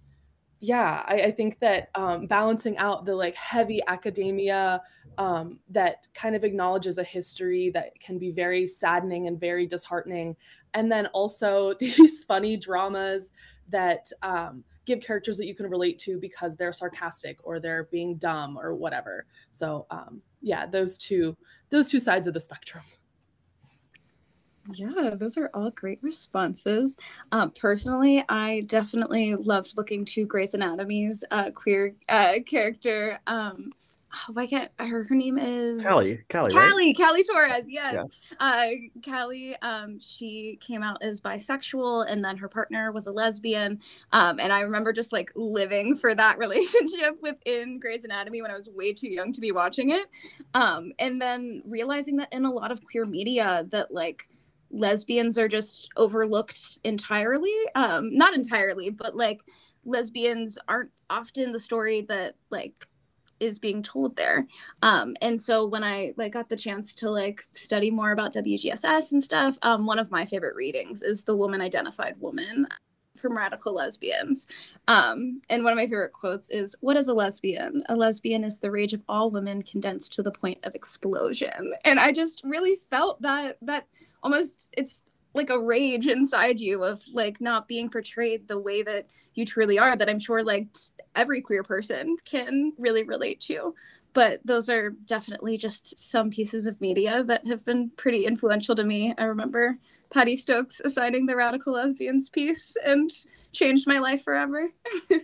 [0.62, 1.90] yeah, I, I think that
[2.28, 4.82] balancing out the like heavy academia
[5.17, 10.36] um, that kind of acknowledges a history that can be very saddening and very disheartening.
[10.74, 13.32] And then also these funny dramas
[13.69, 18.15] that um, give characters that you can relate to because they're sarcastic or they're being
[18.15, 19.26] dumb or whatever.
[19.52, 21.38] So um, yeah, those two
[21.69, 22.84] those two sides of the spectrum.
[24.72, 26.98] Yeah, those are all great responses.
[27.32, 33.19] Um, personally, I definitely loved looking to Grey's Anatomy's uh, queer uh, character.
[33.26, 33.72] Um,
[34.13, 36.19] oh, why can't her, her name is Callie.
[36.30, 36.52] Callie.
[36.52, 36.98] Callie, right?
[36.98, 37.93] Callie Torres, yes.
[37.93, 38.04] Yeah.
[38.39, 38.69] Uh
[39.04, 43.80] Callie, um, she came out as bisexual and then her partner was a lesbian.
[44.12, 48.56] Um, and I remember just like living for that relationship within Grey's Anatomy when I
[48.56, 50.08] was way too young to be watching it.
[50.54, 54.28] Um, and then realizing that in a lot of queer media that like
[54.72, 57.56] lesbians are just overlooked entirely.
[57.76, 59.41] Um, not entirely, but like
[59.86, 62.88] lesbians aren't often the story that like
[63.39, 64.47] is being told there.
[64.82, 69.12] Um and so when i like got the chance to like study more about wgss
[69.12, 72.67] and stuff um one of my favorite readings is the woman identified woman
[73.15, 74.47] from radical lesbians.
[74.88, 77.84] Um and one of my favorite quotes is what is a lesbian?
[77.89, 81.73] A lesbian is the rage of all women condensed to the point of explosion.
[81.86, 83.88] And i just really felt that that
[84.23, 89.08] almost it's like a rage inside you of like not being portrayed the way that
[89.36, 90.68] you truly are that i'm sure like
[91.15, 93.76] every queer person can really relate to.
[94.13, 98.84] But those are definitely just some pieces of media that have been pretty influential to
[98.84, 99.13] me.
[99.18, 99.78] I remember
[100.12, 103.12] patty stokes assigning the radical lesbians piece and
[103.52, 104.70] changed my life forever.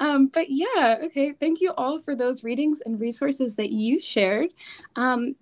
[0.00, 4.48] Um, but yeah okay thank you all for those readings and resources that you shared.
[4.96, 5.36] Um,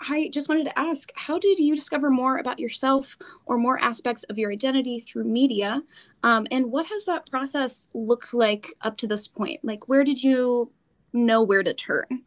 [0.00, 4.24] I just wanted to ask how did you discover more about yourself or more aspects
[4.24, 5.82] of your identity through media?
[6.22, 9.60] Um, and what has that process looked like up to this point?
[9.62, 10.70] Like, where did you
[11.12, 12.22] know where to turn?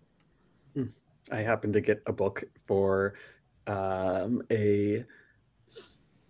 [0.74, 0.86] Hmm.
[1.32, 3.14] I happened to get a book for
[3.68, 5.06] um, a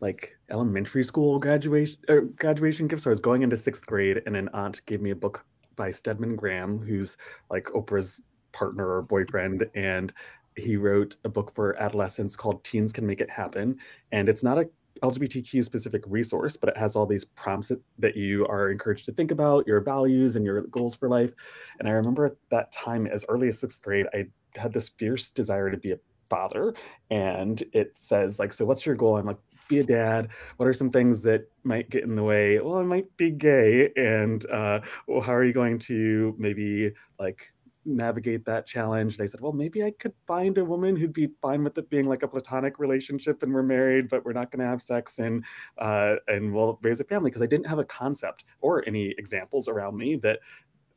[0.01, 3.03] like elementary school graduation or graduation gift.
[3.03, 5.91] So I was going into sixth grade, and an aunt gave me a book by
[5.91, 7.17] Stedman Graham, who's
[7.49, 8.21] like Oprah's
[8.51, 10.13] partner or boyfriend, and
[10.59, 13.77] he wrote a book for adolescents called Teens Can Make It Happen.
[14.11, 14.69] And it's not a
[15.01, 19.13] LGBTQ specific resource, but it has all these prompts that, that you are encouraged to
[19.13, 21.31] think about, your values and your goals for life.
[21.79, 25.31] And I remember at that time, as early as sixth grade, I had this fierce
[25.31, 26.73] desire to be a father.
[27.09, 29.17] And it says, like, so what's your goal?
[29.17, 30.29] I'm like, be a dad.
[30.57, 32.59] What are some things that might get in the way?
[32.59, 33.91] Well, I might be gay.
[33.95, 37.53] And uh, well, how are you going to maybe like
[37.85, 39.15] navigate that challenge.
[39.15, 41.89] And I said, well, maybe I could find a woman who'd be fine with it
[41.89, 45.19] being like a platonic relationship and we're married, but we're not going to have sex
[45.19, 45.43] and
[45.77, 49.67] uh, and we'll raise a family because I didn't have a concept or any examples
[49.67, 50.39] around me that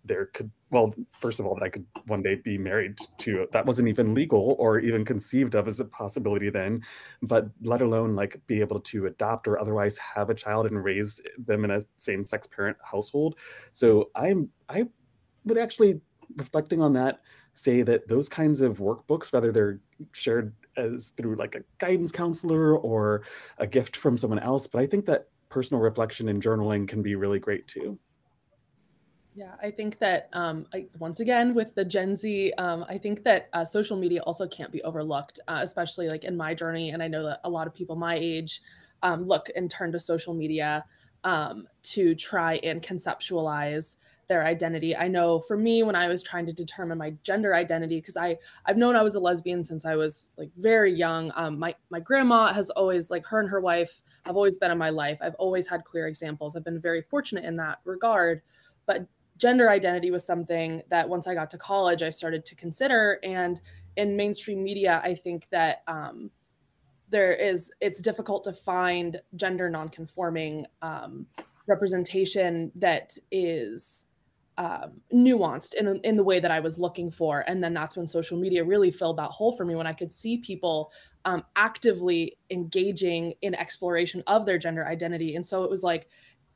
[0.04, 3.64] there could well first of all that i could one day be married to that
[3.64, 6.82] wasn't even legal or even conceived of as a possibility then
[7.22, 11.20] but let alone like be able to adopt or otherwise have a child and raise
[11.38, 13.36] them in a same-sex parent household
[13.70, 14.84] so i'm i
[15.44, 16.00] would actually
[16.36, 17.20] reflecting on that,
[17.52, 19.80] say that those kinds of workbooks, whether they're
[20.12, 23.22] shared as through like a guidance counselor or
[23.58, 27.14] a gift from someone else, but I think that personal reflection and journaling can be
[27.14, 27.98] really great too.
[29.34, 33.24] Yeah, I think that um, I, once again with the Gen Z, um, I think
[33.24, 36.90] that uh, social media also can't be overlooked, uh, especially like in my journey.
[36.90, 38.60] And I know that a lot of people my age
[39.02, 40.84] um, look and turn to social media
[41.24, 43.96] um, to try and conceptualize
[44.28, 44.96] their identity.
[44.96, 48.38] I know for me when I was trying to determine my gender identity because I
[48.66, 51.32] I've known I was a lesbian since I was like very young.
[51.34, 54.78] Um, my my grandma has always like her and her wife have always been in
[54.78, 55.18] my life.
[55.20, 56.56] I've always had queer examples.
[56.56, 58.42] I've been very fortunate in that regard.
[58.86, 59.06] But
[59.36, 63.60] gender identity was something that once I got to college I started to consider and
[63.96, 66.30] in mainstream media I think that um,
[67.08, 71.26] there is it's difficult to find gender nonconforming um,
[71.66, 74.06] representation that is
[74.58, 77.44] um, nuanced in, in the way that I was looking for.
[77.46, 80.12] And then that's when social media really filled that hole for me when I could
[80.12, 80.92] see people
[81.24, 85.36] um, actively engaging in exploration of their gender identity.
[85.36, 86.08] And so it was like,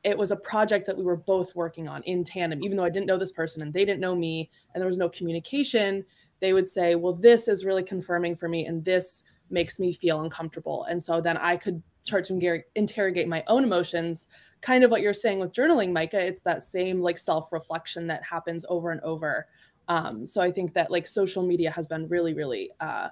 [0.04, 2.90] it was a project that we were both working on in tandem, even though I
[2.90, 6.04] didn't know this person and they didn't know me and there was no communication.
[6.40, 10.20] They would say, Well, this is really confirming for me and this makes me feel
[10.20, 10.84] uncomfortable.
[10.84, 14.28] And so then I could start to interrogate my own emotions.
[14.60, 18.64] Kind of what you're saying with journaling micah it's that same like self-reflection that happens
[18.68, 19.46] over and over.
[19.88, 23.08] Um, so i think that like social media has been really really uh,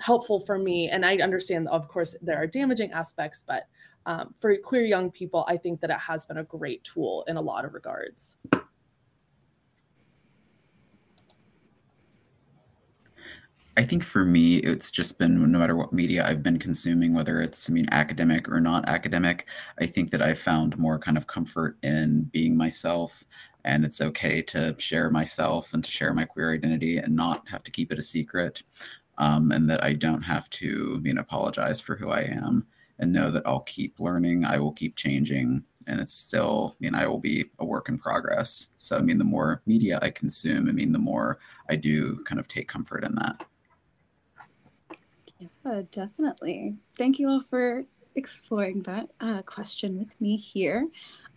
[0.00, 3.68] helpful for me and i understand of course there are damaging aspects but
[4.06, 7.36] um, for queer young people i think that it has been a great tool in
[7.36, 8.38] a lot of regards
[13.80, 17.40] I think for me, it's just been no matter what media I've been consuming, whether
[17.40, 19.46] it's I mean academic or not academic,
[19.80, 23.24] I think that I found more kind of comfort in being myself,
[23.64, 27.62] and it's okay to share myself and to share my queer identity and not have
[27.62, 28.62] to keep it a secret,
[29.16, 32.66] um, and that I don't have to mean apologize for who I am
[32.98, 36.94] and know that I'll keep learning, I will keep changing, and it's still, I mean,
[36.94, 38.72] I will be a work in progress.
[38.76, 41.38] So, I mean, the more media I consume, I mean, the more
[41.70, 43.46] I do kind of take comfort in that.
[45.40, 46.76] Yeah, definitely.
[46.96, 47.84] Thank you all for
[48.14, 50.88] exploring that uh, question with me here.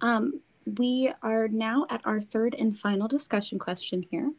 [0.01, 0.41] Um,
[0.78, 4.32] we are now at our third and final discussion question here.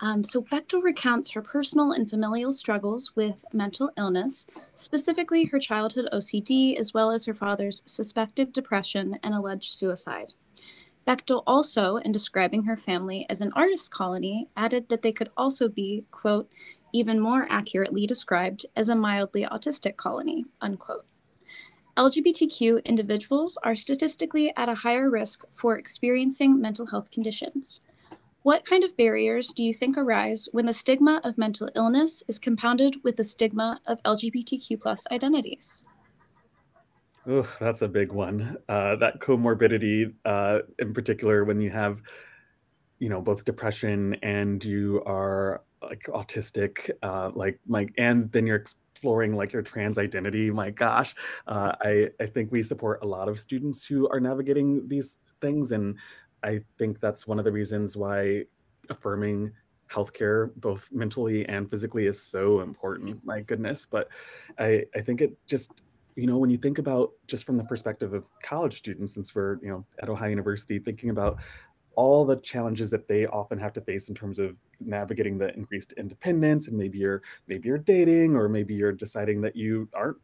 [0.00, 6.08] Um, so Bechdel recounts her personal and familial struggles with mental illness, specifically her childhood
[6.12, 10.34] OCD, as well as her father's suspected depression and alleged suicide.
[11.06, 15.68] Bechdel also, in describing her family as an artist colony, added that they could also
[15.68, 16.50] be, quote,
[16.94, 21.04] even more accurately described as a mildly autistic colony, unquote.
[21.96, 27.80] LGBTQ individuals are statistically at a higher risk for experiencing mental health conditions.
[28.42, 32.38] What kind of barriers do you think arise when the stigma of mental illness is
[32.38, 35.82] compounded with the stigma of LGBTQ plus identities?
[37.26, 38.58] Oh, that's a big one.
[38.68, 42.02] Uh, that comorbidity, uh, in particular, when you have,
[42.98, 48.56] you know, both depression and you are like autistic, uh, like like, and then you're
[48.56, 50.50] exploring like your trans identity.
[50.50, 51.14] My gosh,
[51.46, 55.72] uh, I I think we support a lot of students who are navigating these things,
[55.72, 55.96] and
[56.42, 58.44] I think that's one of the reasons why
[58.90, 59.52] affirming
[59.90, 63.24] healthcare, both mentally and physically, is so important.
[63.24, 64.08] My goodness, but
[64.58, 65.82] I I think it just
[66.16, 69.58] you know when you think about just from the perspective of college students, since we're
[69.62, 71.40] you know at Ohio University, thinking about
[71.96, 75.92] all the challenges that they often have to face in terms of navigating the increased
[75.92, 80.16] independence and maybe you're maybe you're dating or maybe you're deciding that you aren't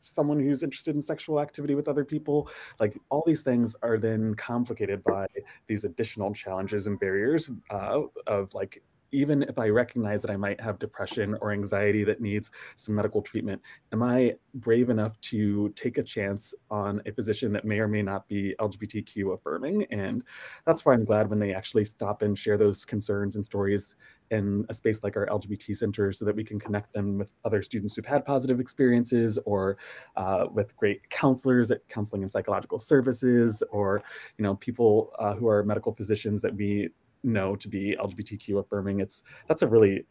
[0.00, 2.48] someone who's interested in sexual activity with other people.
[2.78, 5.26] Like all these things are then complicated by
[5.66, 8.82] these additional challenges and barriers uh, of like
[9.12, 13.22] even if I recognize that I might have depression or anxiety that needs some medical
[13.22, 17.88] treatment, am I brave enough to take a chance on a position that may or
[17.88, 19.86] may not be LGBTQ affirming?
[19.90, 20.24] And
[20.66, 23.96] that's why I'm glad when they actually stop and share those concerns and stories
[24.30, 27.62] in a space like our LGBT center so that we can connect them with other
[27.62, 29.78] students who've had positive experiences or
[30.16, 34.02] uh, with great counselors at counseling and psychological services or
[34.36, 36.90] you know people uh, who are medical physicians that we
[37.22, 39.00] know to be LGBTQ affirming?
[39.00, 40.06] It's that's a really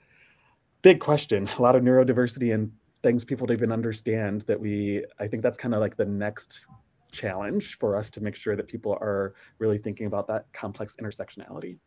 [0.82, 1.49] big question.
[1.58, 2.72] A lot of neurodiversity and
[3.03, 6.66] things people don't even understand that we I think that's kind of like the next
[7.12, 11.78] challenge for us to make sure that people are really thinking about that complex intersectionality.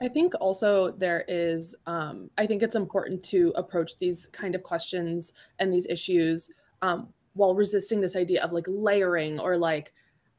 [0.00, 4.62] I think also there is, um, I think it's important to approach these kind of
[4.62, 6.50] questions and these issues
[6.82, 9.92] um, while resisting this idea of like layering or like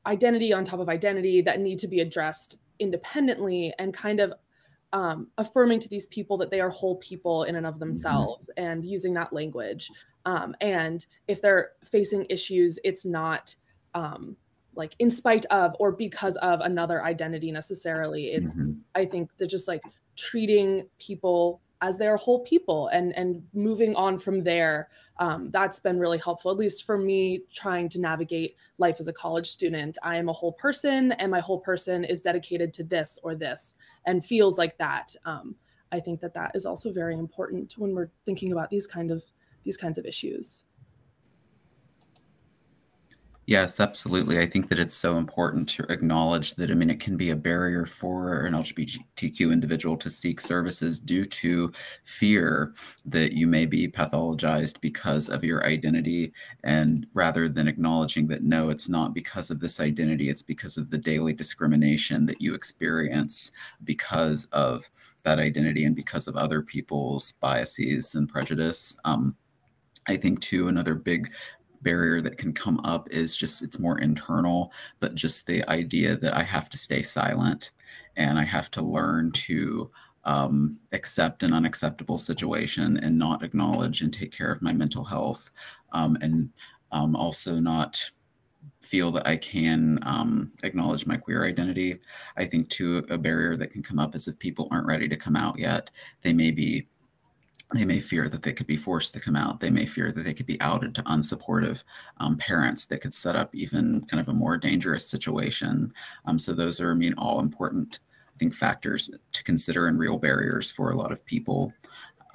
[0.05, 4.33] identity on top of identity that need to be addressed independently and kind of
[4.93, 7.81] um, affirming to these people that they are whole people in and of mm-hmm.
[7.81, 8.65] themselves mm-hmm.
[8.65, 9.89] and using that language.
[10.25, 13.55] Um, and if they're facing issues, it's not
[13.93, 14.37] um,
[14.73, 18.27] like in spite of or because of another identity necessarily.
[18.27, 18.79] It's, mm-hmm.
[18.93, 19.81] I think, they're just like
[20.15, 25.99] treating people as their whole people and and moving on from there um, that's been
[25.99, 29.97] really helpful at least for me trying to navigate life as a college student.
[30.03, 33.75] I am a whole person and my whole person is dedicated to this or this
[34.05, 35.15] and feels like that.
[35.23, 35.55] Um,
[35.91, 39.23] i think that that is also very important when we're thinking about these kind of
[39.63, 40.64] these kinds of issues
[43.47, 44.39] Yes, absolutely.
[44.39, 47.35] I think that it's so important to acknowledge that, I mean, it can be a
[47.35, 51.71] barrier for an LGBTQ individual to seek services due to
[52.03, 52.73] fear
[53.05, 56.33] that you may be pathologized because of your identity.
[56.63, 60.89] And rather than acknowledging that, no, it's not because of this identity, it's because of
[60.89, 63.51] the daily discrimination that you experience
[63.83, 64.89] because of
[65.23, 68.95] that identity and because of other people's biases and prejudice.
[69.05, 69.35] Um,
[70.07, 71.31] I think too another big
[71.85, 76.35] barrier that can come up is just it's more internal, but just the idea that
[76.35, 77.71] I have to stay silent
[78.17, 79.89] and I have to learn to
[80.25, 85.51] um, accept an unacceptable situation and not acknowledge and take care of my mental health,
[85.93, 86.49] um, and
[86.91, 88.01] um, also not
[88.81, 91.99] feel that I can um, acknowledge my queer identity.
[92.37, 95.15] I think too a barrier that can come up is if people aren't ready to
[95.15, 96.87] come out yet, they may be
[97.73, 99.59] they may fear that they could be forced to come out.
[99.59, 101.83] They may fear that they could be outed to unsupportive
[102.17, 105.91] um, parents that could set up even kind of a more dangerous situation.
[106.25, 107.99] Um, so those are, I mean, all important,
[108.29, 111.73] I think, factors to consider and real barriers for a lot of people.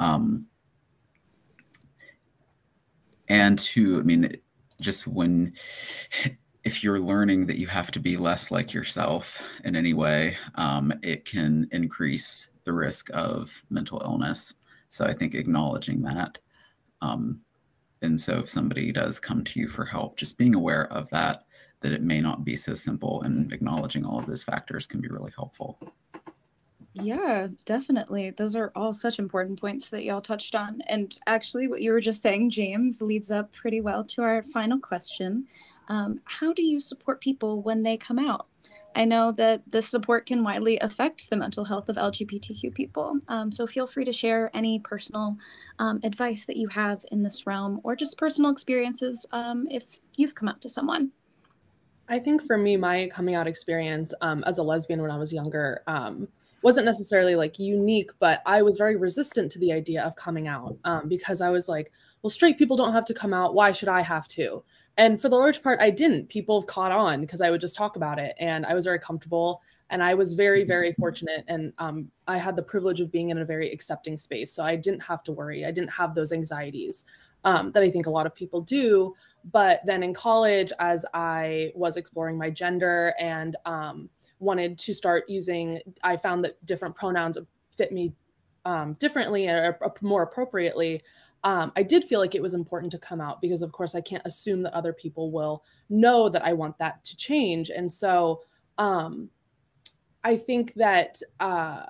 [0.00, 0.46] Um,
[3.28, 4.34] and to, I mean,
[4.80, 5.52] just when,
[6.64, 10.92] if you're learning that you have to be less like yourself in any way, um,
[11.02, 14.54] it can increase the risk of mental illness.
[14.90, 16.38] So I think acknowledging that
[17.02, 17.40] um,
[18.02, 21.44] and so if somebody does come to you for help, just being aware of that,
[21.80, 25.08] that it may not be so simple and acknowledging all of those factors can be
[25.08, 25.78] really helpful.
[26.94, 28.30] Yeah, definitely.
[28.30, 30.80] Those are all such important points that y'all touched on.
[30.88, 34.78] And actually, what you were just saying, James, leads up pretty well to our final
[34.78, 35.46] question.
[35.88, 38.46] Um, how do you support people when they come out?
[38.94, 43.18] I know that this support can widely affect the mental health of LGBTQ people.
[43.28, 45.36] Um, so feel free to share any personal
[45.78, 50.34] um, advice that you have in this realm or just personal experiences um, if you've
[50.34, 51.12] come out to someone.
[52.08, 55.32] I think for me, my coming out experience um, as a lesbian when I was
[55.32, 56.26] younger um,
[56.62, 60.76] wasn't necessarily like unique, but I was very resistant to the idea of coming out
[60.84, 61.90] um, because I was like,
[62.22, 63.54] well, straight people don't have to come out.
[63.54, 64.62] Why should I have to?
[64.98, 66.28] And for the large part, I didn't.
[66.28, 69.62] People caught on because I would just talk about it, and I was very comfortable.
[69.92, 73.38] And I was very, very fortunate, and um, I had the privilege of being in
[73.38, 75.66] a very accepting space, so I didn't have to worry.
[75.66, 77.06] I didn't have those anxieties
[77.44, 79.14] um, that I think a lot of people do.
[79.50, 84.08] But then in college, as I was exploring my gender and um,
[84.40, 87.38] wanted to start using, I found that different pronouns
[87.76, 88.12] fit me
[88.64, 91.02] um, differently or more appropriately
[91.44, 94.00] um, I did feel like it was important to come out because, of course, I
[94.00, 97.70] can't assume that other people will know that I want that to change.
[97.70, 98.42] And so
[98.76, 99.30] um,
[100.22, 101.86] I think that uh,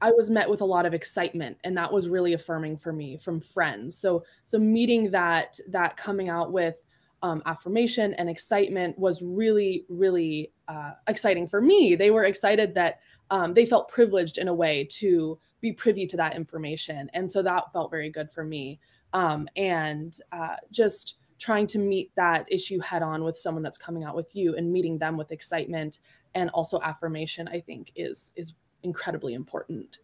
[0.00, 3.18] I was met with a lot of excitement, and that was really affirming for me
[3.18, 3.96] from friends.
[3.96, 6.76] So, so meeting that that coming out with
[7.24, 11.94] um, affirmation and excitement was really, really uh, exciting for me.
[11.94, 13.00] They were excited that
[13.30, 17.10] um, they felt privileged in a way to be privy to that information.
[17.14, 18.78] And so that felt very good for me.
[19.14, 24.04] Um, and uh, just trying to meet that issue head on with someone that's coming
[24.04, 26.00] out with you and meeting them with excitement
[26.34, 28.52] and also affirmation, I think is is
[28.82, 29.96] incredibly important.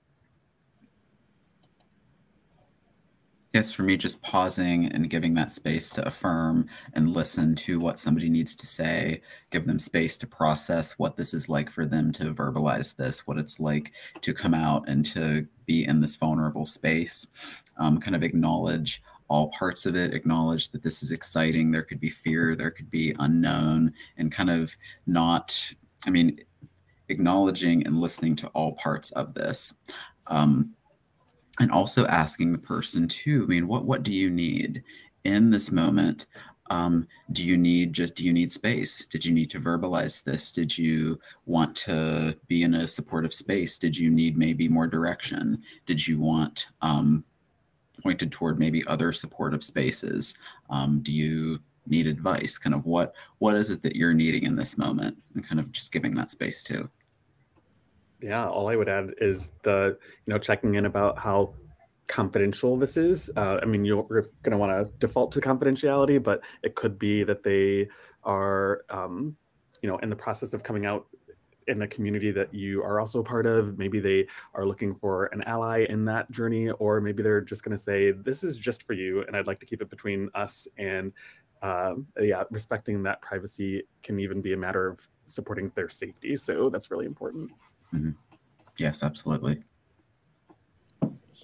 [3.52, 7.98] Yes, for me, just pausing and giving that space to affirm and listen to what
[7.98, 12.12] somebody needs to say, give them space to process what this is like for them
[12.12, 13.90] to verbalize this, what it's like
[14.20, 17.26] to come out and to be in this vulnerable space,
[17.76, 21.72] um, kind of acknowledge all parts of it, acknowledge that this is exciting.
[21.72, 24.76] There could be fear, there could be unknown, and kind of
[25.08, 25.74] not,
[26.06, 26.38] I mean,
[27.08, 29.74] acknowledging and listening to all parts of this.
[30.28, 30.76] Um,
[31.60, 34.82] and also asking the person too i mean what what do you need
[35.24, 36.26] in this moment?
[36.70, 39.04] Um, do you need just do you need space?
[39.10, 40.52] Did you need to verbalize this?
[40.52, 43.78] Did you want to be in a supportive space?
[43.78, 45.62] Did you need maybe more direction?
[45.86, 47.24] Did you want um,
[48.02, 50.36] pointed toward maybe other supportive spaces?
[50.70, 51.58] Um, do you
[51.88, 52.56] need advice?
[52.56, 55.16] Kind of what what is it that you're needing in this moment?
[55.34, 56.88] And kind of just giving that space too
[58.22, 61.54] yeah, all I would add is the, you know, checking in about how
[62.08, 63.30] confidential this is.
[63.36, 64.02] Uh, I mean, you're
[64.42, 67.88] going to want to default to confidentiality, but it could be that they
[68.24, 69.36] are, um,
[69.82, 71.06] you know, in the process of coming out
[71.68, 73.78] in the community that you are also part of.
[73.78, 77.76] Maybe they are looking for an ally in that journey, or maybe they're just going
[77.76, 80.66] to say, "This is just for you," and I'd like to keep it between us.
[80.78, 81.12] And
[81.62, 86.36] um, yeah, respecting that privacy can even be a matter of supporting their safety.
[86.36, 87.50] So that's really important.
[87.94, 88.10] Mm-hmm.
[88.78, 89.62] Yes, absolutely.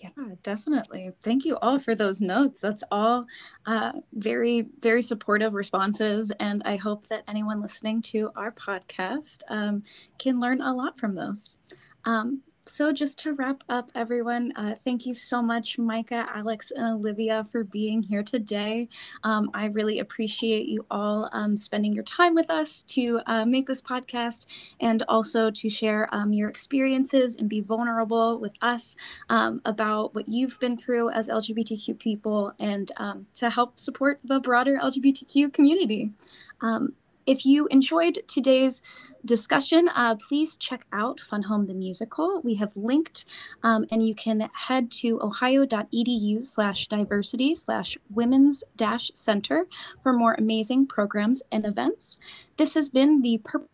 [0.03, 1.13] Yeah, definitely.
[1.23, 2.61] Thank you all for those notes.
[2.61, 3.27] That's all
[3.67, 6.31] uh, very, very supportive responses.
[6.39, 9.83] And I hope that anyone listening to our podcast um,
[10.19, 11.59] can learn a lot from those.
[12.05, 16.85] Um, so just to wrap up everyone uh, thank you so much micah alex and
[16.85, 18.89] olivia for being here today.
[19.25, 23.67] Um, i really appreciate you all um, spending your time with us to uh, make
[23.67, 24.47] this podcast
[24.81, 28.97] and also to share um, your experiences and be vulnerable with us
[29.29, 34.41] um, about what you've been through as lgbtq people and um, to help support the
[34.41, 36.13] broader lgbtq community.
[36.61, 36.95] Um,
[37.27, 38.83] if you enjoyed today's
[39.25, 42.41] discussion, uh, please check out Fun Home the Musical.
[42.43, 43.25] We have linked,
[43.63, 49.67] um, and you can head to ohio.edu slash diversity slash women's dash center
[50.03, 52.19] for more amazing programs and events.
[52.57, 53.69] This has been the Purple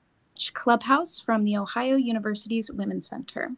[0.54, 3.50] Clubhouse from the Ohio University's Women's Center.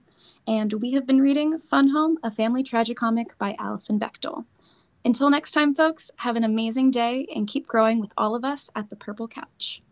[0.47, 4.45] And we have been reading Fun Home, a family tragicomic by Alison Bechdel.
[5.07, 8.71] Until next time, folks, have an amazing day and keep growing with all of us
[8.75, 9.83] at the Purple Couch.